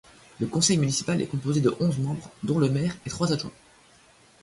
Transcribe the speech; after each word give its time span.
Le 0.39 0.47
conseil 0.47 0.79
municipal 0.79 1.21
est 1.21 1.27
composé 1.27 1.61
de 1.61 1.75
onze 1.79 1.99
membres, 1.99 2.31
dont 2.41 2.57
le 2.57 2.71
maire 2.71 2.97
et 3.05 3.11
trois 3.11 3.31
adjoints. 3.31 3.51